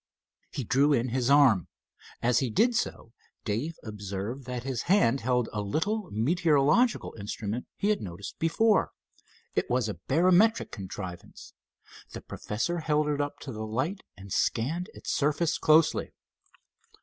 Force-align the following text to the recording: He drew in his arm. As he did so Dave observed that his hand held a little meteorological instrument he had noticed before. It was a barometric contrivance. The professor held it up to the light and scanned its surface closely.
He 0.49 0.63
drew 0.63 0.93
in 0.93 1.09
his 1.09 1.29
arm. 1.29 1.67
As 2.23 2.39
he 2.39 2.49
did 2.49 2.75
so 2.75 3.13
Dave 3.45 3.77
observed 3.83 4.45
that 4.45 4.63
his 4.63 4.81
hand 4.89 5.19
held 5.21 5.47
a 5.53 5.61
little 5.61 6.09
meteorological 6.09 7.13
instrument 7.19 7.67
he 7.77 7.89
had 7.89 8.01
noticed 8.01 8.39
before. 8.39 8.93
It 9.53 9.69
was 9.69 9.87
a 9.87 9.99
barometric 10.07 10.71
contrivance. 10.71 11.53
The 12.13 12.21
professor 12.21 12.79
held 12.79 13.07
it 13.09 13.21
up 13.21 13.37
to 13.41 13.51
the 13.51 13.63
light 13.63 14.01
and 14.17 14.33
scanned 14.33 14.89
its 14.95 15.11
surface 15.11 15.59
closely. 15.59 16.13